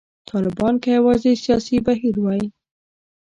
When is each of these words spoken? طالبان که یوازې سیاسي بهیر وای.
طالبان 0.29 0.73
که 0.83 0.89
یوازې 0.97 1.31
سیاسي 1.43 1.77
بهیر 1.85 2.15
وای. 2.19 2.43